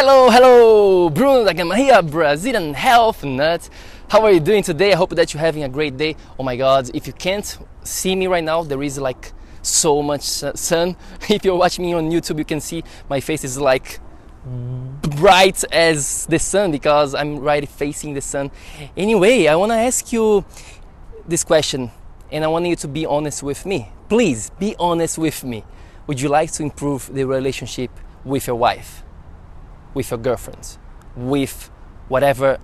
Hello, 0.00 0.30
hello, 0.30 1.10
Bruno 1.10 1.44
da 1.44 1.52
Gama 1.52 1.76
here, 1.76 2.00
Brazilian 2.02 2.72
health 2.72 3.24
nut. 3.24 3.68
How 4.08 4.22
are 4.22 4.30
you 4.30 4.38
doing 4.38 4.62
today? 4.62 4.92
I 4.92 4.94
hope 4.94 5.10
that 5.16 5.34
you're 5.34 5.40
having 5.40 5.64
a 5.64 5.68
great 5.68 5.96
day. 5.96 6.14
Oh 6.38 6.44
my 6.44 6.54
God, 6.54 6.88
if 6.94 7.08
you 7.08 7.12
can't 7.12 7.58
see 7.82 8.14
me 8.14 8.28
right 8.28 8.44
now, 8.44 8.62
there 8.62 8.80
is 8.80 9.00
like 9.00 9.32
so 9.60 10.00
much 10.00 10.22
sun. 10.22 10.94
If 11.28 11.44
you're 11.44 11.56
watching 11.56 11.84
me 11.84 11.94
on 11.94 12.12
YouTube, 12.12 12.38
you 12.38 12.44
can 12.44 12.60
see 12.60 12.84
my 13.10 13.18
face 13.18 13.42
is 13.42 13.58
like 13.58 13.98
bright 14.44 15.64
as 15.72 16.26
the 16.26 16.38
sun 16.38 16.70
because 16.70 17.16
I'm 17.16 17.40
right 17.40 17.68
facing 17.68 18.14
the 18.14 18.20
sun. 18.20 18.52
Anyway, 18.96 19.48
I 19.48 19.56
want 19.56 19.72
to 19.72 19.78
ask 19.78 20.12
you 20.12 20.44
this 21.26 21.42
question 21.42 21.90
and 22.30 22.44
I 22.44 22.46
want 22.46 22.66
you 22.66 22.76
to 22.76 22.86
be 22.86 23.04
honest 23.04 23.42
with 23.42 23.66
me. 23.66 23.90
Please 24.08 24.50
be 24.60 24.76
honest 24.78 25.18
with 25.18 25.42
me. 25.42 25.64
Would 26.06 26.20
you 26.20 26.28
like 26.28 26.52
to 26.52 26.62
improve 26.62 27.12
the 27.12 27.24
relationship 27.24 27.90
with 28.24 28.46
your 28.46 28.54
wife, 28.56 29.02
with 29.98 30.12
your 30.12 30.18
girlfriend, 30.18 30.78
with 31.16 31.70
whatever 32.06 32.58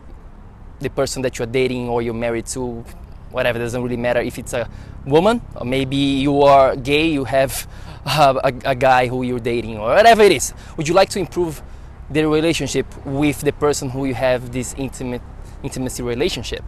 the 0.78 0.88
person 0.88 1.20
that 1.22 1.36
you're 1.36 1.52
dating 1.60 1.88
or 1.88 2.00
you're 2.00 2.14
married 2.14 2.46
to, 2.46 2.84
whatever, 3.32 3.58
doesn't 3.58 3.82
really 3.82 3.96
matter 3.96 4.20
if 4.20 4.38
it's 4.38 4.52
a 4.52 4.70
woman 5.04 5.42
or 5.56 5.66
maybe 5.66 5.96
you 5.96 6.42
are 6.42 6.76
gay, 6.76 7.08
you 7.08 7.24
have 7.24 7.66
uh, 8.06 8.40
a, 8.44 8.70
a 8.70 8.74
guy 8.74 9.08
who 9.08 9.24
you're 9.24 9.40
dating 9.40 9.76
or 9.78 9.88
whatever 9.88 10.22
it 10.22 10.30
is. 10.30 10.54
Would 10.76 10.86
you 10.86 10.94
like 10.94 11.08
to 11.10 11.18
improve 11.18 11.60
the 12.08 12.24
relationship 12.24 12.86
with 13.04 13.40
the 13.40 13.52
person 13.52 13.90
who 13.90 14.04
you 14.04 14.14
have 14.14 14.52
this 14.52 14.72
intimate 14.78 15.22
intimacy 15.64 16.04
relationship? 16.04 16.62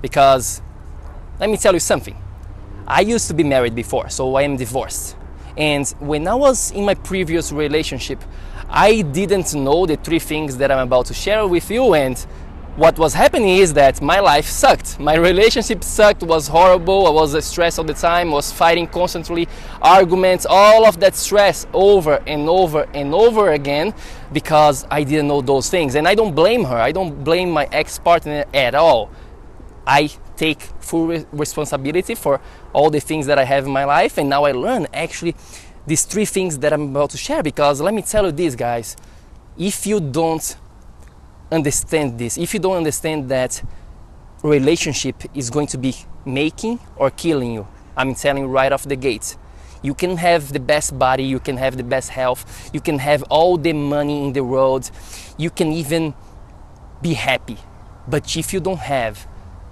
Because 0.00 0.62
let 1.38 1.50
me 1.50 1.58
tell 1.58 1.74
you 1.74 1.80
something. 1.80 2.16
I 2.86 3.02
used 3.02 3.28
to 3.28 3.34
be 3.34 3.44
married 3.44 3.74
before, 3.74 4.08
so 4.08 4.34
I 4.34 4.42
am 4.42 4.56
divorced. 4.56 5.14
And 5.58 5.86
when 6.00 6.26
I 6.26 6.34
was 6.34 6.70
in 6.70 6.86
my 6.86 6.94
previous 6.94 7.52
relationship, 7.52 8.22
I 8.72 9.02
didn't 9.02 9.52
know 9.54 9.84
the 9.84 9.96
three 9.96 10.20
things 10.20 10.56
that 10.58 10.70
I'm 10.70 10.78
about 10.78 11.06
to 11.06 11.14
share 11.14 11.46
with 11.46 11.70
you. 11.72 11.94
And 11.94 12.16
what 12.76 12.96
was 12.98 13.14
happening 13.14 13.56
is 13.56 13.74
that 13.74 14.00
my 14.00 14.20
life 14.20 14.46
sucked. 14.46 15.00
My 15.00 15.16
relationship 15.16 15.82
sucked, 15.82 16.22
was 16.22 16.46
horrible. 16.46 17.08
I 17.08 17.10
was 17.10 17.44
stressed 17.44 17.80
all 17.80 17.84
the 17.84 17.94
time, 17.94 18.30
was 18.30 18.52
fighting 18.52 18.86
constantly, 18.86 19.48
arguments, 19.82 20.46
all 20.48 20.86
of 20.86 21.00
that 21.00 21.16
stress 21.16 21.66
over 21.72 22.22
and 22.28 22.48
over 22.48 22.88
and 22.94 23.12
over 23.12 23.50
again 23.50 23.92
because 24.32 24.86
I 24.88 25.02
didn't 25.02 25.26
know 25.26 25.40
those 25.40 25.68
things. 25.68 25.96
And 25.96 26.06
I 26.06 26.14
don't 26.14 26.34
blame 26.34 26.62
her, 26.64 26.76
I 26.76 26.92
don't 26.92 27.24
blame 27.24 27.50
my 27.50 27.68
ex 27.72 27.98
partner 27.98 28.44
at 28.54 28.76
all. 28.76 29.10
I 29.84 30.10
take 30.36 30.60
full 30.78 31.08
responsibility 31.32 32.14
for 32.14 32.40
all 32.72 32.88
the 32.88 33.00
things 33.00 33.26
that 33.26 33.38
I 33.38 33.44
have 33.44 33.66
in 33.66 33.72
my 33.72 33.84
life, 33.84 34.16
and 34.16 34.30
now 34.30 34.44
I 34.44 34.52
learn 34.52 34.86
actually 34.94 35.34
these 35.86 36.04
three 36.04 36.24
things 36.24 36.58
that 36.58 36.72
I'm 36.72 36.90
about 36.90 37.10
to 37.10 37.16
share. 37.16 37.42
Because 37.42 37.80
let 37.80 37.94
me 37.94 38.02
tell 38.02 38.26
you 38.26 38.32
this, 38.32 38.54
guys 38.54 38.96
if 39.60 39.86
you 39.86 40.00
don't 40.00 40.56
understand 41.52 42.18
this, 42.18 42.38
if 42.38 42.54
you 42.54 42.60
don't 42.60 42.78
understand 42.78 43.28
that 43.28 43.62
relationship 44.42 45.22
is 45.34 45.50
going 45.50 45.66
to 45.66 45.76
be 45.76 45.94
making 46.24 46.80
or 46.96 47.10
killing 47.10 47.52
you, 47.52 47.68
I'm 47.94 48.14
telling 48.14 48.44
you 48.44 48.48
right 48.48 48.72
off 48.72 48.84
the 48.84 48.96
gate. 48.96 49.36
You 49.82 49.94
can 49.94 50.16
have 50.16 50.52
the 50.52 50.60
best 50.60 50.98
body, 50.98 51.24
you 51.24 51.40
can 51.40 51.58
have 51.58 51.76
the 51.76 51.82
best 51.82 52.08
health, 52.08 52.70
you 52.72 52.80
can 52.80 52.98
have 52.98 53.22
all 53.24 53.58
the 53.58 53.74
money 53.74 54.24
in 54.24 54.32
the 54.32 54.44
world, 54.44 54.90
you 55.36 55.50
can 55.50 55.72
even 55.72 56.14
be 57.02 57.14
happy. 57.14 57.58
But 58.08 58.36
if 58.36 58.54
you 58.54 58.60
don't 58.60 58.80
have 58.80 59.26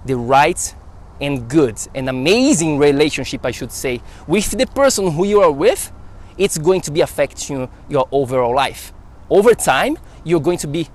the 0.05 0.17
right 0.17 0.75
and 1.19 1.49
good 1.49 1.79
and 1.95 2.09
amazing 2.09 2.77
relationship, 2.77 3.43
I 3.43 3.51
should 3.51 3.71
say, 3.71 4.01
with 4.27 4.51
the 4.51 4.67
person 4.67 5.11
who 5.11 5.25
you 5.25 5.41
are 5.41 5.51
with, 5.51 5.91
it's 6.39 6.57
going 6.57 6.81
to 6.81 6.91
be 6.91 7.01
affecting 7.01 7.69
your 7.89 8.07
overall 8.11 8.55
life. 8.55 8.93
Over 9.29 9.53
time, 9.53 9.99
you're 10.23 10.39
going 10.39 10.57
to 10.59 10.67
be 10.67 10.87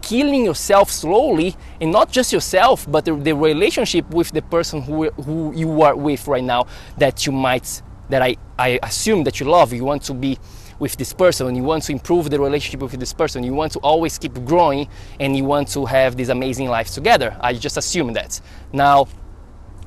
killing 0.00 0.44
yourself 0.44 0.90
slowly, 0.90 1.56
and 1.80 1.90
not 1.90 2.12
just 2.12 2.32
yourself, 2.32 2.90
but 2.90 3.04
the, 3.04 3.14
the 3.16 3.34
relationship 3.34 4.08
with 4.10 4.30
the 4.30 4.40
person 4.40 4.80
who, 4.80 5.10
who 5.10 5.52
you 5.54 5.82
are 5.82 5.96
with 5.96 6.28
right 6.28 6.44
now 6.44 6.66
that 6.96 7.26
you 7.26 7.32
might, 7.32 7.82
that 8.08 8.22
I, 8.22 8.36
I 8.56 8.78
assume 8.82 9.24
that 9.24 9.40
you 9.40 9.46
love. 9.46 9.72
You 9.72 9.84
want 9.84 10.02
to 10.04 10.14
be 10.14 10.38
with 10.78 10.96
this 10.96 11.12
person, 11.12 11.54
you 11.56 11.62
want 11.62 11.82
to 11.84 11.92
improve 11.92 12.30
the 12.30 12.38
relationship 12.38 12.80
with 12.80 13.00
this 13.00 13.12
person, 13.12 13.42
you 13.42 13.54
want 13.54 13.72
to 13.72 13.78
always 13.80 14.18
keep 14.18 14.34
growing, 14.44 14.86
and 15.18 15.36
you 15.36 15.44
want 15.44 15.68
to 15.68 15.86
have 15.86 16.16
this 16.16 16.28
amazing 16.28 16.68
life 16.68 16.90
together. 16.90 17.36
I 17.40 17.54
just 17.54 17.76
assume 17.76 18.12
that. 18.12 18.40
Now, 18.72 19.08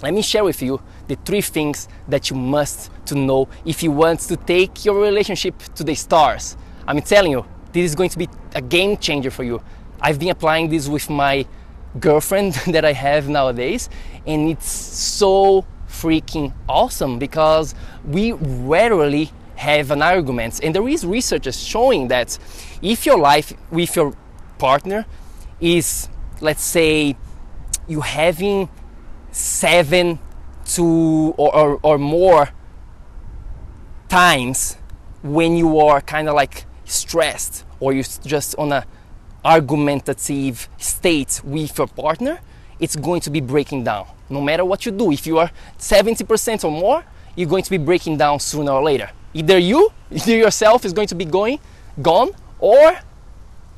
let 0.02 0.14
me 0.14 0.22
share 0.22 0.44
with 0.44 0.62
you 0.62 0.82
the 1.08 1.16
three 1.16 1.42
things 1.42 1.88
that 2.08 2.30
you 2.30 2.36
must 2.36 2.90
to 3.06 3.16
know 3.16 3.50
if 3.66 3.84
you 3.84 3.92
want 3.92 4.22
to 4.22 4.38
take 4.38 4.86
your 4.86 5.02
relationship 5.02 5.58
to 5.76 5.84
the 5.84 5.96
stars. 5.96 6.56
I'm 6.88 7.02
telling 7.02 7.32
you, 7.32 7.46
this 7.74 7.84
is 7.84 7.96
going 7.96 8.10
to 8.10 8.18
be 8.18 8.30
a 8.56 8.62
game 8.62 8.98
changer 8.98 9.30
for 9.30 9.44
you. 9.44 9.62
I've 10.02 10.18
been 10.18 10.30
applying 10.30 10.70
this 10.70 10.88
with 10.88 11.10
my 11.10 11.46
girlfriend 12.00 12.54
that 12.68 12.86
I 12.86 12.94
have 12.94 13.28
nowadays, 13.28 13.90
and 14.26 14.50
it's 14.50 14.72
so 14.72 15.66
freaking 15.88 16.54
awesome 16.70 17.20
because 17.20 17.76
we 18.06 18.32
rarely 18.34 19.32
have 19.56 19.92
an 19.92 20.02
argument. 20.02 20.62
And 20.64 20.74
there 20.74 20.88
is 20.88 21.06
research 21.06 21.54
showing 21.54 22.08
that 22.08 22.38
if 22.82 23.06
your 23.06 23.18
life 23.18 23.54
with 23.70 23.96
your 23.96 24.16
partner 24.58 25.06
is, 25.60 26.08
let's 26.40 26.64
say, 26.64 27.18
you 27.88 28.02
having 28.02 28.70
seven 29.32 30.20
to 30.66 31.34
or, 31.38 31.56
or, 31.56 31.80
or 31.84 31.98
more 31.98 32.50
times 34.08 34.78
when 35.22 35.56
you 35.56 35.80
are 35.80 36.02
kind 36.02 36.28
of 36.28 36.36
like 36.36 36.66
stressed 36.86 37.66
or 37.80 37.94
you're 37.94 38.04
just 38.24 38.56
on 38.58 38.72
a 38.72 38.86
argumentative 39.46 40.68
state 40.78 41.42
with 41.44 41.78
your 41.78 41.88
partner 41.88 42.40
it's 42.80 42.96
going 42.96 43.20
to 43.20 43.30
be 43.30 43.42
breaking 43.42 43.84
down. 43.84 44.08
No 44.30 44.42
matter 44.42 44.64
what 44.64 44.86
you 44.86 44.92
do 44.92 45.12
if 45.12 45.28
you 45.28 45.38
are 45.38 45.52
70% 45.78 46.64
or 46.64 46.72
more 46.72 47.04
you're 47.36 47.50
going 47.50 47.64
to 47.64 47.70
be 47.70 47.78
breaking 47.78 48.18
down 48.18 48.40
sooner 48.40 48.72
or 48.72 48.84
later. 48.84 49.10
Either 49.34 49.58
you 49.58 49.92
either 50.12 50.36
yourself 50.36 50.86
is 50.86 50.94
going 50.94 51.08
to 51.08 51.16
be 51.16 51.26
going 51.26 51.60
gone 52.02 52.32
or 52.60 52.98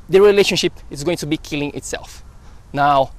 the 0.08 0.20
relationship 0.20 0.72
is 0.90 1.04
going 1.04 1.16
to 1.16 1.26
be 1.26 1.36
killing 1.36 1.74
itself. 1.74 2.24
Now 2.72 3.12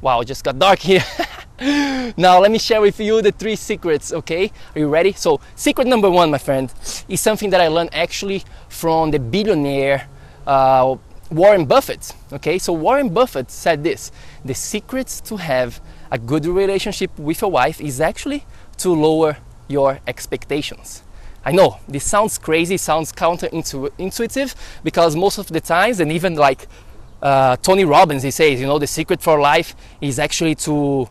wow 0.00 0.20
it 0.20 0.26
just 0.26 0.44
got 0.44 0.58
dark 0.58 0.78
here 0.80 1.04
now 2.16 2.38
let 2.38 2.50
me 2.50 2.58
share 2.58 2.80
with 2.80 3.00
you 3.00 3.22
the 3.22 3.32
three 3.32 3.56
secrets 3.56 4.12
okay? 4.12 4.52
Are 4.74 4.78
you 4.78 4.88
ready? 4.88 5.12
So 5.12 5.40
secret 5.54 5.86
number 5.86 6.10
one 6.10 6.30
my 6.30 6.38
friend 6.38 6.72
is 7.08 7.20
something 7.20 7.48
that 7.50 7.62
i 7.62 7.68
learned 7.68 7.90
actually 7.94 8.44
from 8.68 9.10
the 9.10 9.18
billionaire 9.18 10.06
uh, 10.46 10.96
warren 11.30 11.64
buffett 11.64 12.14
okay? 12.32 12.58
So 12.58 12.74
warren 12.74 13.08
buffett 13.08 13.50
said 13.50 13.82
this 13.82 14.12
the 14.44 14.54
secret 14.54 15.08
to 15.24 15.38
have 15.38 15.80
a 16.10 16.18
good 16.18 16.44
relationship 16.44 17.18
with 17.18 17.40
your 17.40 17.50
wife 17.50 17.80
is 17.80 18.00
actually 18.00 18.44
to 18.78 18.90
lower 18.90 19.38
your 19.68 20.00
expectations. 20.06 21.02
I 21.44 21.52
know 21.52 21.78
this 21.88 22.04
sounds 22.04 22.38
crazy, 22.38 22.76
sounds 22.76 23.12
counterintuitive 23.12 24.54
because 24.82 25.16
most 25.16 25.38
of 25.38 25.46
the 25.48 25.60
times, 25.60 26.00
and 26.00 26.10
even 26.10 26.34
like 26.34 26.66
uh, 27.22 27.56
Tony 27.56 27.84
Robbins, 27.84 28.22
he 28.22 28.30
says, 28.30 28.60
you 28.60 28.66
know, 28.66 28.78
the 28.78 28.86
secret 28.86 29.22
for 29.22 29.40
life 29.40 29.74
is 30.00 30.18
actually 30.18 30.54
to 30.56 31.08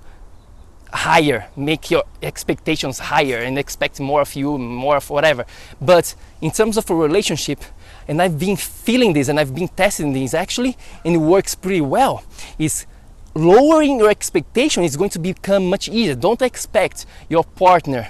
higher, 0.95 1.47
make 1.56 1.91
your 1.91 2.03
expectations 2.22 3.00
higher 3.00 3.38
and 3.38 3.59
expect 3.59 4.00
more 4.00 4.22
of 4.22 4.35
you, 4.35 4.57
more 4.57 4.97
of 4.97 5.09
whatever. 5.09 5.45
But 5.79 6.16
in 6.41 6.51
terms 6.51 6.78
of 6.78 6.89
a 6.89 6.95
relationship, 6.95 7.59
and 8.07 8.22
I've 8.22 8.39
been 8.39 8.56
feeling 8.56 9.13
this 9.13 9.28
and 9.28 9.39
I've 9.39 9.53
been 9.53 9.67
testing 9.67 10.13
this 10.13 10.33
actually, 10.33 10.78
and 11.03 11.16
it 11.16 11.19
works 11.19 11.56
pretty 11.56 11.81
well, 11.81 12.23
is 12.57 12.85
lowering 13.33 14.00
your 14.00 14.09
expectation 14.09 14.83
is 14.83 14.95
going 14.95 15.09
to 15.11 15.19
become 15.19 15.69
much 15.69 15.89
easier. 15.89 16.16
Don't 16.16 16.41
expect 16.41 17.06
your 17.29 17.44
partner 17.44 18.09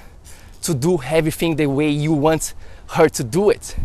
to 0.62 0.74
do 0.74 1.02
everything 1.02 1.56
the 1.56 1.68
way 1.68 1.90
you 1.90 2.14
want 2.14 2.54
her 2.92 3.10
to 3.10 3.24
do 3.24 3.50
it. 3.50 3.76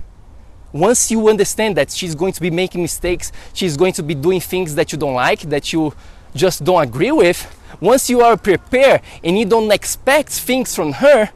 Once 0.73 1.11
you 1.11 1.29
understand 1.29 1.77
that 1.77 1.91
she's 1.91 2.15
going 2.15 2.33
to 2.33 2.41
be 2.41 2.51
making 2.51 2.81
mistakes, 2.83 3.33
she's 3.53 3.77
going 3.77 3.93
to 3.93 4.03
be 4.03 4.15
doing 4.15 4.41
things 4.41 4.75
that 4.75 4.93
you 4.93 4.99
don't 4.99 5.15
like, 5.15 5.41
that 5.41 5.73
you 5.73 5.93
just 6.35 6.63
don't 6.63 6.83
agree 6.83 7.11
with, 7.11 7.60
once 7.81 8.11
you 8.11 8.21
are 8.21 8.37
prepared 8.37 9.03
and 9.23 9.39
you 9.39 9.45
don't 9.45 9.71
expect 9.71 10.31
things 10.31 10.75
from 10.75 10.93
her, 10.93 11.31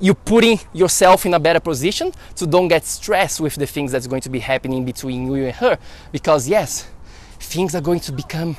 you're 0.00 0.14
putting 0.14 0.58
yourself 0.72 1.24
in 1.24 1.34
a 1.34 1.38
better 1.38 1.60
position 1.60 2.12
to 2.36 2.46
don't 2.46 2.68
get 2.68 2.84
stressed 2.84 3.40
with 3.40 3.54
the 3.54 3.66
things 3.66 3.92
that's 3.92 4.06
going 4.06 4.20
to 4.22 4.28
be 4.28 4.40
happening 4.40 4.84
between 4.84 5.26
you 5.26 5.46
and 5.46 5.54
her. 5.56 5.78
Because 6.12 6.48
yes, 6.48 6.88
things 7.38 7.74
are 7.74 7.80
going 7.80 8.00
to 8.00 8.12
become 8.12 8.56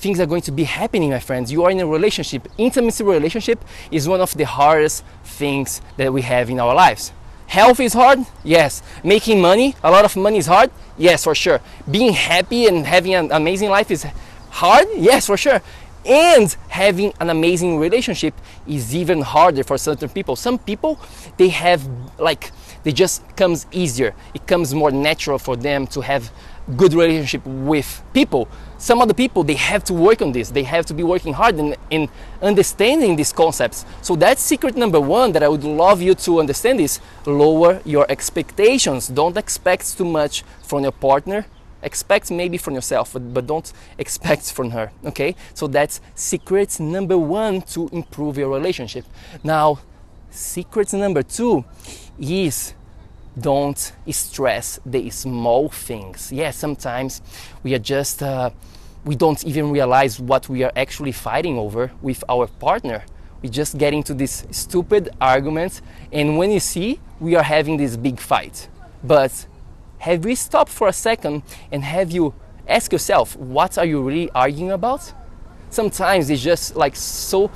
things 0.00 0.18
are 0.18 0.26
going 0.26 0.40
to 0.40 0.50
be 0.50 0.64
happening, 0.64 1.10
my 1.10 1.20
friends. 1.20 1.52
You 1.52 1.64
are 1.64 1.70
in 1.70 1.78
a 1.78 1.86
relationship. 1.86 2.48
Intimacy 2.56 3.04
relationship 3.04 3.62
is 3.90 4.08
one 4.08 4.22
of 4.22 4.34
the 4.34 4.44
hardest 4.44 5.04
things 5.24 5.82
that 5.98 6.10
we 6.10 6.22
have 6.22 6.48
in 6.48 6.58
our 6.58 6.74
lives. 6.74 7.12
Health 7.46 7.80
is 7.80 7.92
hard, 7.92 8.20
yes. 8.42 8.82
Making 9.04 9.42
money, 9.42 9.74
a 9.82 9.90
lot 9.90 10.04
of 10.04 10.16
money 10.16 10.38
is 10.38 10.46
hard, 10.46 10.70
yes, 10.96 11.24
for 11.24 11.34
sure. 11.34 11.60
Being 11.90 12.12
happy 12.12 12.66
and 12.66 12.86
having 12.86 13.14
an 13.14 13.30
amazing 13.30 13.68
life 13.68 13.90
is 13.90 14.06
hard, 14.50 14.86
yes, 14.96 15.26
for 15.26 15.36
sure. 15.36 15.60
And 16.04 16.50
having 16.68 17.12
an 17.20 17.28
amazing 17.28 17.78
relationship 17.78 18.34
is 18.66 18.94
even 18.96 19.20
harder 19.20 19.62
for 19.64 19.76
certain 19.76 20.08
people. 20.08 20.34
Some 20.34 20.58
people, 20.58 20.98
they 21.36 21.48
have 21.48 21.86
like 22.18 22.52
they 22.82 22.92
just 22.92 23.36
comes 23.36 23.66
easier. 23.70 24.14
It 24.32 24.46
comes 24.46 24.74
more 24.74 24.90
natural 24.90 25.38
for 25.38 25.56
them 25.56 25.86
to 25.88 26.00
have 26.00 26.32
good 26.76 26.94
relationship 26.94 27.44
with 27.44 28.02
people. 28.14 28.48
Some 28.78 29.02
other 29.02 29.12
people 29.12 29.42
they 29.44 29.54
have 29.54 29.84
to 29.84 29.94
work 29.94 30.22
on 30.22 30.32
this. 30.32 30.50
They 30.50 30.62
have 30.62 30.86
to 30.86 30.94
be 30.94 31.02
working 31.02 31.34
hard 31.34 31.58
in, 31.58 31.76
in 31.90 32.08
understanding 32.40 33.16
these 33.16 33.32
concepts. 33.32 33.84
So 34.00 34.16
that's 34.16 34.40
secret 34.40 34.76
number 34.76 35.00
one 35.00 35.32
that 35.32 35.42
i 35.42 35.48
would 35.48 35.64
love 35.64 36.00
you 36.00 36.14
to 36.14 36.40
understand 36.40 36.80
is 36.80 37.00
lower 37.26 37.82
your 37.84 38.06
expectations. 38.08 39.08
Don't 39.08 39.36
expect 39.36 39.98
too 39.98 40.06
much 40.06 40.44
from 40.62 40.84
your 40.84 40.92
partner 40.92 41.44
expect 41.82 42.30
maybe 42.30 42.56
from 42.56 42.74
yourself 42.74 43.12
but, 43.12 43.34
but 43.34 43.46
don't 43.46 43.72
expect 43.98 44.52
from 44.52 44.70
her 44.70 44.90
okay? 45.04 45.34
So 45.54 45.66
that's 45.66 46.00
secret 46.14 46.78
number 46.80 47.18
one 47.18 47.62
to 47.62 47.88
improve 47.92 48.38
your 48.38 48.50
relationship. 48.50 49.04
Now 49.42 49.78
secret 50.30 50.92
number 50.92 51.22
two 51.22 51.64
is 52.18 52.74
don't 53.38 53.92
stress 54.10 54.80
the 54.84 55.10
small 55.10 55.68
things. 55.68 56.32
Yeah 56.32 56.50
sometimes 56.50 57.22
we 57.62 57.74
are 57.74 57.78
just 57.78 58.22
uh, 58.22 58.50
we 59.04 59.16
don't 59.16 59.42
even 59.44 59.70
realize 59.70 60.20
what 60.20 60.48
we 60.48 60.62
are 60.62 60.72
actually 60.76 61.12
fighting 61.12 61.58
over 61.58 61.90
with 62.02 62.22
our 62.28 62.46
partner. 62.46 63.04
We 63.42 63.48
just 63.48 63.78
get 63.78 63.94
into 63.94 64.12
this 64.12 64.44
stupid 64.50 65.08
argument 65.20 65.80
and 66.12 66.36
when 66.36 66.50
you 66.50 66.60
see 66.60 67.00
we 67.20 67.34
are 67.36 67.42
having 67.42 67.76
this 67.76 67.96
big 67.96 68.20
fight. 68.20 68.68
But 69.02 69.46
have 70.00 70.24
you 70.24 70.34
stopped 70.34 70.70
for 70.70 70.88
a 70.88 70.92
second 70.92 71.42
and 71.70 71.84
have 71.84 72.10
you 72.10 72.34
ask 72.66 72.90
yourself 72.90 73.36
what 73.36 73.76
are 73.76 73.84
you 73.84 74.02
really 74.02 74.30
arguing 74.30 74.72
about? 74.72 75.12
Sometimes 75.68 76.30
it's 76.30 76.42
just 76.42 76.74
like 76.74 76.96
so 76.96 77.50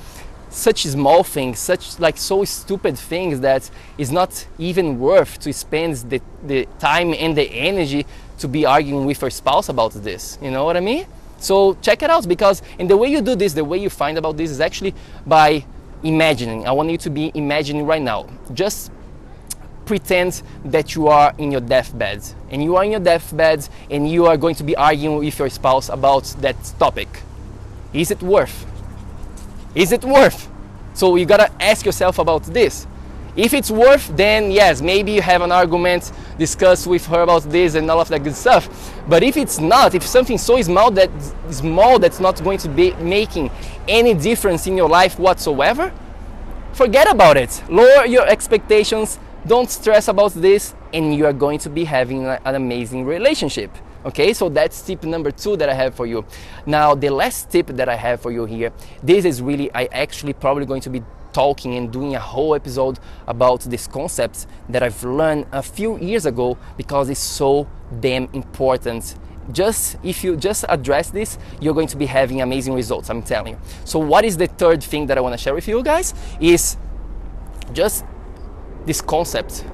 such 0.49 0.83
small 0.83 1.23
things 1.23 1.59
such 1.59 1.99
like 1.99 2.17
so 2.17 2.45
stupid 2.45 2.97
things 2.97 3.41
that 3.41 3.69
it's 3.97 4.11
not 4.11 4.47
even 4.57 4.97
worth 4.99 5.37
to 5.39 5.51
spend 5.51 5.95
the, 6.09 6.21
the 6.45 6.65
time 6.79 7.13
and 7.13 7.35
the 7.35 7.51
energy 7.51 8.05
to 8.37 8.47
be 8.47 8.65
arguing 8.65 9.05
with 9.05 9.21
your 9.21 9.31
spouse 9.31 9.67
about 9.67 9.91
this. 9.91 10.37
You 10.41 10.51
know 10.51 10.63
what 10.63 10.77
i 10.77 10.79
mean? 10.79 11.07
So 11.39 11.73
check 11.81 12.03
it 12.03 12.09
out 12.09 12.27
because 12.27 12.61
in 12.77 12.87
the 12.87 12.95
way 12.95 13.09
you 13.09 13.21
do 13.21 13.35
this 13.35 13.53
the 13.53 13.65
way 13.65 13.79
you 13.79 13.89
find 13.89 14.17
about 14.17 14.37
this 14.37 14.51
is 14.51 14.61
actually 14.61 14.93
by 15.25 15.65
imagining. 16.03 16.67
I 16.67 16.71
want 16.71 16.91
you 16.91 16.97
to 16.99 17.09
be 17.09 17.31
imagining 17.33 17.85
right 17.87 18.01
now. 18.01 18.27
Just 18.53 18.91
pretend 19.85 20.41
that 20.63 20.95
you 20.95 21.07
are 21.07 21.33
in 21.37 21.51
your 21.51 21.61
deathbed 21.61 22.23
and 22.49 22.63
you 22.63 22.75
are 22.75 22.83
in 22.83 22.91
your 22.91 22.99
deathbed 22.99 23.67
and 23.89 24.09
you 24.09 24.25
are 24.25 24.37
going 24.37 24.55
to 24.55 24.63
be 24.63 24.75
arguing 24.75 25.17
with 25.17 25.37
your 25.37 25.49
spouse 25.49 25.89
about 25.89 26.23
that 26.39 26.55
topic. 26.79 27.07
Is 27.93 28.11
it 28.11 28.21
worth? 28.21 28.65
Is 29.73 29.91
it 29.91 30.03
worth? 30.03 30.49
So 30.93 31.15
you 31.15 31.25
gotta 31.25 31.51
ask 31.61 31.85
yourself 31.85 32.19
about 32.19 32.43
this. 32.43 32.87
If 33.35 33.53
it's 33.53 33.69
worth, 33.69 34.15
then 34.15 34.49
yes, 34.49 34.81
maybe 34.81 35.11
you 35.11 35.21
have 35.21 35.41
an 35.41 35.51
argument, 35.51 36.11
discuss 36.39 36.87
with 36.87 37.05
her 37.07 37.21
about 37.21 37.43
this 37.43 37.75
and 37.75 37.91
all 37.91 37.99
of 37.99 38.07
that 38.07 38.23
good 38.23 38.35
stuff. 38.35 38.93
But 39.09 39.23
if 39.23 39.35
it's 39.35 39.59
not, 39.59 39.93
if 39.93 40.03
something 40.03 40.37
so 40.37 40.61
small 40.61 40.89
that 40.91 41.09
small 41.49 41.99
that's 41.99 42.21
not 42.21 42.41
going 42.43 42.59
to 42.59 42.69
be 42.69 42.93
making 42.93 43.51
any 43.89 44.13
difference 44.13 44.67
in 44.67 44.77
your 44.77 44.87
life 44.87 45.19
whatsoever, 45.19 45.91
forget 46.71 47.11
about 47.11 47.35
it. 47.35 47.61
Lower 47.69 48.05
your 48.05 48.25
expectations 48.25 49.19
don't 49.47 49.69
stress 49.69 50.07
about 50.07 50.33
this 50.33 50.73
and 50.93 51.13
you 51.13 51.25
are 51.25 51.33
going 51.33 51.59
to 51.59 51.69
be 51.69 51.83
having 51.83 52.25
an 52.25 52.55
amazing 52.55 53.05
relationship. 53.05 53.71
Okay 54.05 54.33
so 54.33 54.49
that's 54.49 54.81
tip 54.81 55.03
number 55.03 55.31
two 55.31 55.57
that 55.57 55.69
i 55.69 55.73
have 55.73 55.95
for 55.95 56.05
you. 56.05 56.25
Now 56.65 56.95
the 56.95 57.09
last 57.09 57.49
tip 57.49 57.67
that 57.67 57.89
i 57.89 57.95
have 57.95 58.21
for 58.21 58.31
you 58.31 58.45
here 58.45 58.71
this 59.03 59.25
is 59.25 59.41
really 59.41 59.71
i 59.73 59.85
actually 59.85 60.33
probably 60.33 60.65
going 60.65 60.81
to 60.81 60.89
be 60.89 61.03
talking 61.33 61.75
and 61.75 61.91
doing 61.91 62.15
a 62.15 62.19
whole 62.19 62.55
episode 62.55 62.97
about 63.27 63.59
this 63.61 63.87
concept 63.87 64.47
that 64.69 64.81
i've 64.81 65.03
learned 65.03 65.45
a 65.51 65.61
few 65.61 65.99
years 65.99 66.25
ago 66.25 66.57
because 66.77 67.09
it's 67.09 67.19
so 67.19 67.67
damn 67.99 68.29
important. 68.31 69.15
Just 69.51 69.97
if 70.01 70.23
you 70.23 70.37
just 70.37 70.65
address 70.69 71.11
this 71.11 71.37
you're 71.61 71.73
going 71.75 71.87
to 71.89 71.97
be 71.97 72.05
having 72.05 72.41
amazing 72.41 72.73
results 72.73 73.09
i'm 73.09 73.21
telling 73.21 73.53
you. 73.53 73.59
So 73.83 73.99
what 73.99 74.23
is 74.25 74.37
the 74.37 74.47
third 74.47 74.81
thing 74.83 75.07
that 75.07 75.17
i 75.17 75.21
want 75.21 75.33
to 75.33 75.37
share 75.37 75.53
with 75.53 75.67
you 75.67 75.83
guys 75.83 76.13
is 76.39 76.77
just 77.73 78.05
this 78.85 79.01
concept, 79.01 79.65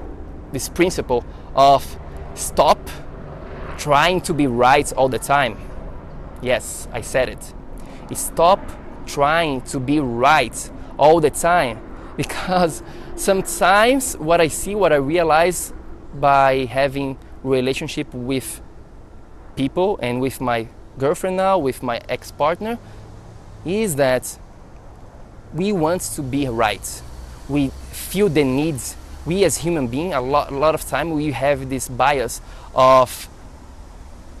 this 0.52 0.68
principle 0.68 1.24
of 1.54 1.98
stop 2.34 2.78
trying 3.78 4.20
to 4.22 4.34
be 4.34 4.46
right 4.46 4.92
all 4.94 5.08
the 5.08 5.18
time. 5.18 5.56
Yes, 6.40 6.88
I 6.92 7.00
said 7.00 7.28
it. 7.28 7.54
Stop 8.14 8.60
trying 9.06 9.62
to 9.62 9.80
be 9.80 9.98
right 9.98 10.70
all 10.98 11.18
the 11.20 11.30
time 11.30 11.80
because 12.16 12.82
sometimes 13.16 14.16
what 14.18 14.40
I 14.40 14.48
see, 14.48 14.74
what 14.74 14.92
I 14.92 14.96
realize 14.96 15.72
by 16.14 16.66
having 16.66 17.16
relationship 17.42 18.12
with 18.12 18.60
people 19.56 19.98
and 20.02 20.20
with 20.20 20.40
my 20.40 20.68
girlfriend 20.98 21.36
now, 21.36 21.58
with 21.58 21.82
my 21.82 22.00
ex-partner, 22.08 22.78
is 23.64 23.96
that 23.96 24.38
we 25.54 25.72
want 25.72 26.02
to 26.02 26.22
be 26.22 26.46
right. 26.48 27.02
We 27.48 27.68
feel 27.90 28.28
the 28.28 28.44
needs 28.44 28.96
we 29.24 29.44
as 29.44 29.58
human 29.58 29.86
beings, 29.88 30.14
a 30.14 30.20
lot, 30.20 30.50
a 30.50 30.56
lot 30.56 30.74
of 30.74 30.86
time 30.86 31.12
we 31.12 31.32
have 31.32 31.68
this 31.68 31.88
bias 31.88 32.40
of 32.74 33.28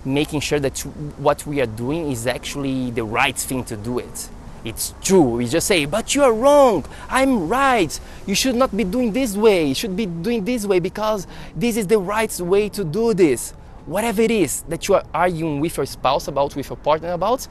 making 0.04 0.40
sure 0.40 0.58
that 0.58 0.78
what 1.18 1.46
we 1.46 1.60
are 1.60 1.66
doing 1.66 2.10
is 2.10 2.26
actually 2.26 2.90
the 2.90 3.04
right 3.04 3.36
thing 3.36 3.64
to 3.64 3.76
do 3.76 3.98
it. 3.98 4.28
It's 4.64 4.94
true. 5.02 5.22
We 5.22 5.46
just 5.46 5.66
say, 5.66 5.86
but 5.86 6.14
you 6.14 6.22
are 6.22 6.32
wrong. 6.32 6.84
I'm 7.08 7.48
right. 7.48 7.98
You 8.26 8.34
should 8.34 8.54
not 8.54 8.76
be 8.76 8.84
doing 8.84 9.12
this 9.12 9.36
way. 9.36 9.66
You 9.66 9.74
should 9.74 9.96
be 9.96 10.06
doing 10.06 10.44
this 10.44 10.66
way 10.66 10.78
because 10.78 11.26
this 11.56 11.76
is 11.76 11.86
the 11.88 11.98
right 11.98 12.36
way 12.40 12.68
to 12.70 12.84
do 12.84 13.12
this. 13.12 13.52
Whatever 13.86 14.22
it 14.22 14.30
is 14.30 14.62
that 14.62 14.86
you 14.86 14.94
are 14.94 15.04
arguing 15.12 15.58
with 15.58 15.76
your 15.76 15.86
spouse 15.86 16.28
about, 16.28 16.54
with 16.54 16.68
your 16.68 16.76
partner 16.76 17.12
about, 17.12 17.48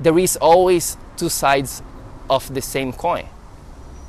there 0.00 0.18
is 0.18 0.36
always 0.36 0.96
two 1.16 1.28
sides 1.28 1.82
of 2.28 2.52
the 2.52 2.60
same 2.60 2.92
coin. 2.92 3.26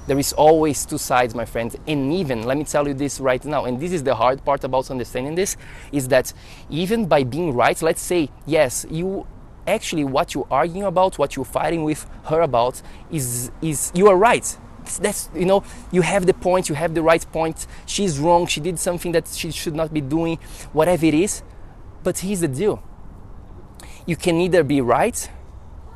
There 0.08 0.20
is 0.20 0.34
always 0.34 0.86
two 0.86 1.00
sides, 1.00 1.34
my 1.34 1.46
friends. 1.46 1.76
And 1.88 2.14
even, 2.14 2.44
let 2.44 2.58
me 2.58 2.64
tell 2.64 2.88
you 2.88 2.94
this 2.94 3.20
right 3.20 3.44
now, 3.44 3.66
and 3.66 3.80
this 3.80 3.92
is 3.92 4.04
the 4.04 4.14
hard 4.14 4.46
part 4.46 4.64
about 4.64 4.92
understanding 4.92 5.36
this, 5.36 5.58
is 5.92 6.08
that 6.10 6.32
even 6.70 7.08
by 7.08 7.24
being 7.24 7.54
right, 7.54 7.80
let's 7.82 8.02
say, 8.02 8.30
yes, 8.46 8.86
you 8.90 9.26
actually 9.68 10.04
what 10.04 10.36
you're 10.36 10.48
arguing 10.52 10.84
about, 10.84 11.18
what 11.18 11.36
you're 11.36 11.44
fighting 11.44 11.84
with 11.84 12.08
her 12.26 12.42
about, 12.42 12.82
is 13.12 13.52
is 13.64 13.92
you 13.96 14.08
are 14.08 14.16
right. 14.16 14.58
That's 15.02 15.30
you 15.34 15.46
know, 15.46 15.64
you 15.92 16.04
have 16.04 16.28
the 16.28 16.36
point, 16.36 16.70
you 16.70 16.76
have 16.76 16.94
the 16.94 17.02
right 17.02 17.26
point. 17.32 17.66
She's 17.88 18.20
wrong, 18.20 18.46
she 18.46 18.62
did 18.62 18.78
something 18.78 19.12
that 19.14 19.28
she 19.28 19.50
should 19.50 19.74
not 19.74 19.92
be 19.92 20.02
doing, 20.02 20.38
whatever 20.72 21.06
it 21.06 21.16
is. 21.16 21.42
But 22.04 22.20
here's 22.20 22.42
the 22.42 22.48
deal. 22.48 22.84
You 24.06 24.16
can 24.16 24.40
either 24.40 24.64
be 24.64 24.82
right 24.82 25.28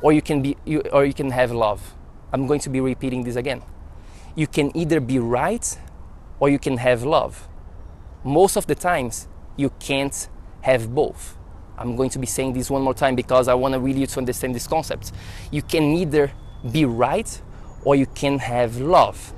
or 0.02 0.12
you 0.12 0.20
can 0.20 0.42
be 0.42 0.56
you, 0.64 0.80
or 0.92 1.04
you 1.04 1.14
can 1.14 1.30
have 1.30 1.52
love. 1.52 1.94
I'm 2.32 2.48
going 2.48 2.60
to 2.60 2.70
be 2.70 2.80
repeating 2.80 3.22
this 3.22 3.36
again 3.36 3.62
you 4.34 4.46
can 4.46 4.76
either 4.76 5.00
be 5.00 5.18
right 5.18 5.78
or 6.38 6.48
you 6.48 6.58
can 6.58 6.78
have 6.78 7.02
love. 7.02 7.48
Most 8.24 8.56
of 8.56 8.66
the 8.66 8.74
times, 8.74 9.28
you 9.56 9.70
can't 9.78 10.28
have 10.62 10.94
both. 10.94 11.36
I'm 11.78 11.96
going 11.96 12.10
to 12.10 12.18
be 12.18 12.26
saying 12.26 12.52
this 12.52 12.70
one 12.70 12.82
more 12.82 12.94
time 12.94 13.14
because 13.14 13.48
I 13.48 13.54
want 13.54 13.74
to 13.74 13.80
really 13.80 14.00
you 14.00 14.06
to 14.06 14.18
understand 14.18 14.54
this 14.54 14.66
concept. 14.66 15.12
You 15.50 15.62
can 15.62 15.94
either 15.94 16.32
be 16.70 16.84
right 16.84 17.40
or 17.84 17.96
you 17.96 18.06
can 18.06 18.38
have 18.38 18.76
love, 18.76 19.32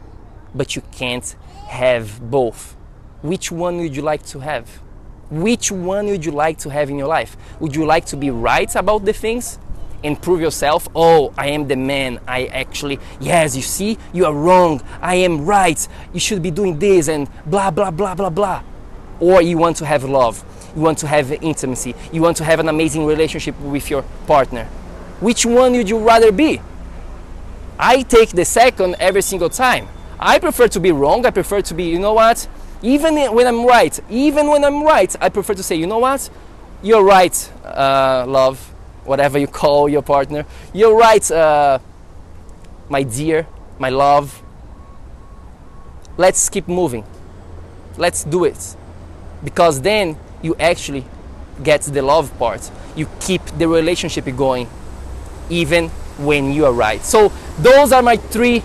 but 0.55 0.75
you 0.75 0.83
can't 0.91 1.37
have 1.69 2.21
both. 2.31 2.77
Which 3.23 3.53
one 3.53 3.79
would 3.79 3.95
you 3.95 4.03
like 4.03 4.27
to 4.27 4.41
have? 4.41 4.69
Which 5.31 5.71
one 5.71 6.07
would 6.09 6.25
you 6.25 6.33
like 6.33 6.59
to 6.59 6.69
have 6.69 6.91
in 6.91 6.99
your 6.99 7.07
life? 7.07 7.37
Would 7.61 7.75
you 7.77 7.87
like 7.87 8.05
to 8.07 8.17
be 8.17 8.31
right 8.31 8.75
about 8.75 9.05
the 9.05 9.13
things 9.13 9.59
and 10.05 10.21
prove 10.21 10.41
yourself? 10.41 10.89
Oh 10.95 11.33
i 11.37 11.49
am 11.49 11.69
the 11.69 11.77
man. 11.77 12.21
I 12.27 12.47
actually 12.47 12.99
yes 13.21 13.57
you 13.57 13.63
see 13.63 13.99
you 14.13 14.27
are 14.27 14.35
wrong. 14.35 14.83
I 15.01 15.17
am 15.17 15.45
right. 15.45 15.87
You 16.13 16.21
should 16.21 16.43
be 16.43 16.51
doing 16.51 16.79
this 16.79 17.09
and 17.09 17.29
blah 17.47 17.71
blah 17.71 17.91
blah 17.91 18.15
blah 18.15 18.31
blah. 18.31 18.63
Or 19.21 19.41
you 19.43 19.59
want 19.59 19.77
to 19.79 19.87
have 19.87 20.05
love. 20.05 20.45
You 20.75 20.83
want 20.83 20.99
to 20.99 21.07
have 21.07 21.31
intimacy. 21.33 21.95
You 22.13 22.23
want 22.23 22.37
to 22.39 22.45
have 22.45 22.61
an 22.61 22.69
amazing 22.69 23.07
relationship 23.07 23.59
with 23.61 23.91
your 23.91 24.03
partner. 24.27 24.65
Which 25.21 25.47
one 25.47 25.73
would 25.73 25.89
you 25.89 25.99
rather 25.99 26.33
be? 26.33 26.61
I 27.79 28.03
take 28.03 28.31
the 28.31 28.45
second 28.45 28.97
every 28.99 29.23
single 29.23 29.51
time. 29.51 29.89
I 30.19 30.39
prefer 30.39 30.69
to 30.69 30.81
be 30.81 30.93
wrong. 30.93 31.27
I 31.27 31.31
prefer 31.31 31.63
to 31.63 31.75
be 31.75 31.85
you 31.85 31.99
know 31.99 32.15
what? 32.15 32.49
Even 32.83 33.17
when 33.33 33.47
i'm 33.47 33.65
right 33.65 33.99
even 34.11 34.49
when 34.49 34.65
i'm 34.65 34.83
right 34.83 35.15
i 35.21 35.29
prefer 35.29 35.55
to 35.55 35.63
say 35.63 35.77
you 35.77 35.87
know 35.87 35.99
what? 35.99 36.29
You're 36.83 37.05
right 37.05 37.53
uh, 37.65 38.25
love 38.27 38.72
whatever 39.05 39.39
you 39.39 39.47
call 39.47 39.89
your 39.89 40.03
partner. 40.03 40.45
You're 40.73 40.97
right, 40.97 41.29
uh, 41.31 41.79
my 42.89 43.03
dear, 43.03 43.47
my 43.79 43.91
love. 43.91 44.43
Let's 46.17 46.49
keep 46.49 46.69
moving. 46.69 47.05
Let's 47.97 48.25
do 48.25 48.45
it. 48.45 48.77
Because 49.43 49.81
then 49.81 50.17
you 50.43 50.55
actually 50.59 51.05
get 51.63 51.83
the 51.83 52.03
love 52.03 52.37
part. 52.39 52.71
You 52.95 53.09
keep 53.21 53.45
the 53.59 53.69
relationship 53.69 54.25
going, 54.37 54.69
even 55.49 55.89
when 56.19 56.53
you 56.53 56.67
are 56.67 56.73
right. 56.73 57.03
So, 57.03 57.33
those 57.59 57.93
are 57.93 58.03
my 58.03 58.17
three 58.17 58.63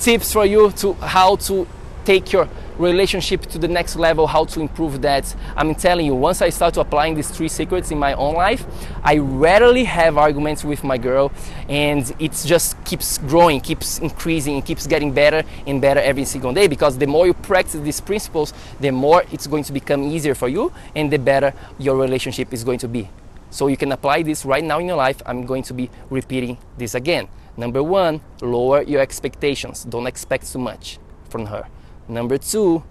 tips 0.00 0.32
for 0.32 0.46
you 0.46 0.70
to 0.72 0.94
how 0.94 1.36
to 1.36 1.66
take 2.04 2.32
your 2.32 2.48
relationship 2.78 3.42
to 3.46 3.58
the 3.58 3.68
next 3.68 3.96
level, 3.96 4.26
how 4.26 4.44
to 4.44 4.60
improve 4.60 5.02
that. 5.02 5.34
I'm 5.56 5.74
telling 5.74 6.06
you, 6.06 6.14
once 6.14 6.42
I 6.42 6.50
start 6.50 6.76
applying 6.76 7.14
these 7.14 7.30
three 7.30 7.48
secrets 7.48 7.90
in 7.90 7.98
my 7.98 8.12
own 8.14 8.34
life, 8.34 8.66
I 9.02 9.18
rarely 9.18 9.84
have 9.84 10.18
arguments 10.18 10.64
with 10.64 10.84
my 10.84 10.98
girl, 10.98 11.32
and 11.68 12.14
it 12.18 12.32
just 12.44 12.82
keeps 12.84 13.18
growing, 13.18 13.60
keeps 13.60 13.98
increasing, 13.98 14.54
and 14.54 14.64
keeps 14.64 14.86
getting 14.86 15.12
better 15.12 15.42
and 15.66 15.80
better 15.80 16.00
every 16.00 16.24
single 16.24 16.52
day. 16.52 16.66
Because 16.66 16.98
the 16.98 17.06
more 17.06 17.26
you 17.26 17.34
practice 17.34 17.80
these 17.80 18.00
principles, 18.00 18.52
the 18.80 18.90
more 18.90 19.24
it's 19.32 19.46
going 19.46 19.64
to 19.64 19.72
become 19.72 20.02
easier 20.02 20.34
for 20.34 20.48
you, 20.48 20.72
and 20.94 21.12
the 21.12 21.18
better 21.18 21.52
your 21.78 21.96
relationship 21.96 22.52
is 22.52 22.64
going 22.64 22.78
to 22.80 22.88
be. 22.88 23.08
So 23.50 23.68
you 23.68 23.76
can 23.76 23.92
apply 23.92 24.22
this 24.22 24.44
right 24.44 24.62
now 24.62 24.78
in 24.80 24.86
your 24.86 24.96
life. 24.96 25.22
I'm 25.24 25.46
going 25.46 25.62
to 25.64 25.74
be 25.74 25.88
repeating 26.10 26.58
this 26.76 26.94
again. 26.94 27.28
Number 27.56 27.82
one, 27.82 28.20
lower 28.42 28.82
your 28.82 29.00
expectations. 29.00 29.84
Don't 29.84 30.06
expect 30.06 30.52
too 30.52 30.58
much 30.58 30.98
from 31.30 31.46
her. 31.46 31.66
Number 32.08 32.38
two, 32.38 32.84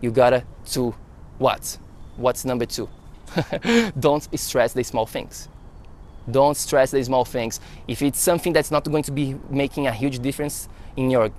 you 0.00 0.10
gotta 0.10 0.44
to 0.72 0.94
what? 1.38 1.78
What's 2.16 2.44
number 2.44 2.66
two? 2.66 2.88
Don't 3.98 4.26
stress 4.38 4.72
the 4.72 4.82
small 4.84 5.06
things. 5.06 5.48
Don't 6.30 6.56
stress 6.56 6.90
the 6.90 7.02
small 7.04 7.24
things. 7.24 7.60
If 7.86 8.00
it's 8.00 8.18
something 8.18 8.52
that's 8.52 8.70
not 8.70 8.84
going 8.84 9.02
to 9.04 9.12
be 9.12 9.36
making 9.50 9.86
a 9.86 9.92
huge 9.92 10.20
difference 10.20 10.68
in 10.96 11.10
your 11.10 11.30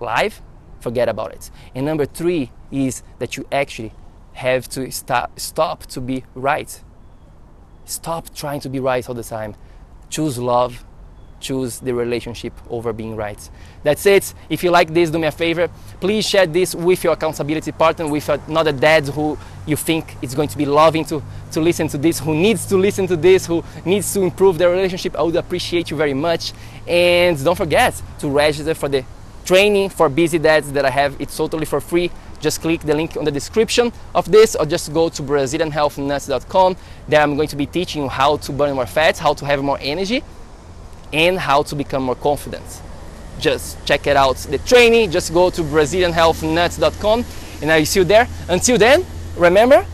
life, 0.00 0.42
forget 0.80 1.08
about 1.08 1.32
it. 1.32 1.50
And 1.74 1.86
number 1.86 2.06
three 2.06 2.50
is 2.70 3.02
that 3.18 3.36
you 3.36 3.46
actually 3.50 3.92
have 4.34 4.68
to 4.70 4.90
stop, 4.90 5.38
stop 5.40 5.86
to 5.86 6.00
be 6.00 6.24
right. 6.34 6.80
Stop 7.84 8.34
trying 8.34 8.60
to 8.60 8.68
be 8.68 8.78
right 8.78 9.06
all 9.08 9.14
the 9.14 9.24
time. 9.24 9.56
Choose 10.08 10.38
love, 10.38 10.84
choose 11.42 11.80
the 11.80 11.92
relationship 11.92 12.52
over 12.70 12.92
being 12.92 13.16
right. 13.16 13.50
That's 13.82 14.06
it. 14.06 14.32
If 14.48 14.62
you 14.62 14.70
like 14.70 14.94
this, 14.94 15.10
do 15.10 15.18
me 15.18 15.26
a 15.26 15.32
favor. 15.32 15.68
Please 16.00 16.26
share 16.26 16.46
this 16.46 16.74
with 16.74 17.04
your 17.04 17.12
accountability 17.12 17.72
partner, 17.72 18.08
with 18.08 18.28
another 18.28 18.72
dad 18.72 19.08
who 19.08 19.36
you 19.66 19.76
think 19.76 20.16
is 20.22 20.34
going 20.34 20.48
to 20.48 20.56
be 20.56 20.64
loving 20.64 21.04
to, 21.06 21.22
to 21.50 21.60
listen 21.60 21.88
to 21.88 21.98
this, 21.98 22.20
who 22.20 22.34
needs 22.34 22.64
to 22.66 22.76
listen 22.76 23.06
to 23.08 23.16
this, 23.16 23.46
who 23.46 23.62
needs 23.84 24.12
to 24.14 24.22
improve 24.22 24.56
their 24.56 24.70
relationship. 24.70 25.16
I 25.16 25.22
would 25.22 25.36
appreciate 25.36 25.90
you 25.90 25.96
very 25.96 26.14
much. 26.14 26.52
And 26.86 27.42
don't 27.44 27.56
forget 27.56 28.00
to 28.20 28.28
register 28.28 28.74
for 28.74 28.88
the 28.88 29.04
training 29.44 29.88
for 29.90 30.08
busy 30.08 30.38
dads 30.38 30.72
that 30.72 30.84
I 30.84 30.90
have. 30.90 31.20
It's 31.20 31.36
totally 31.36 31.64
for 31.66 31.80
free. 31.80 32.10
Just 32.40 32.60
click 32.60 32.80
the 32.80 32.94
link 32.94 33.16
on 33.16 33.24
the 33.24 33.30
description 33.30 33.92
of 34.14 34.30
this 34.30 34.56
or 34.56 34.66
just 34.66 34.92
go 34.92 35.08
to 35.08 35.22
brazilianhealthnuts.com. 35.22 36.76
There 37.08 37.20
I'm 37.20 37.36
going 37.36 37.48
to 37.48 37.56
be 37.56 37.66
teaching 37.66 38.02
you 38.02 38.08
how 38.08 38.36
to 38.38 38.52
burn 38.52 38.74
more 38.74 38.86
fat, 38.86 39.18
how 39.18 39.34
to 39.34 39.44
have 39.46 39.62
more 39.62 39.78
energy, 39.80 40.24
and 41.12 41.38
how 41.38 41.62
to 41.62 41.74
become 41.74 42.04
more 42.04 42.14
confident. 42.14 42.64
Just 43.38 43.84
check 43.84 44.06
it 44.06 44.16
out. 44.16 44.36
The 44.36 44.58
training, 44.58 45.10
just 45.10 45.32
go 45.32 45.50
to 45.50 45.62
brazilianhealthnuts.com 45.62 47.24
and 47.62 47.70
I 47.70 47.78
will 47.78 47.86
see 47.86 48.00
you 48.00 48.04
there. 48.04 48.28
Until 48.48 48.78
then, 48.78 49.04
remember 49.36 49.84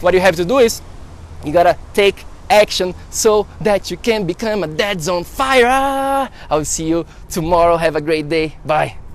what 0.00 0.14
you 0.14 0.20
have 0.20 0.36
to 0.36 0.44
do 0.44 0.58
is 0.58 0.80
you 1.44 1.52
gotta 1.52 1.76
take 1.92 2.24
action 2.50 2.94
so 3.10 3.46
that 3.60 3.90
you 3.90 3.96
can 3.96 4.26
become 4.26 4.62
a 4.64 4.66
dad's 4.66 5.08
on 5.08 5.24
fire. 5.24 6.28
I'll 6.50 6.64
see 6.64 6.88
you 6.88 7.06
tomorrow. 7.28 7.76
Have 7.76 7.96
a 7.96 8.00
great 8.00 8.28
day. 8.28 8.56
Bye. 8.64 9.03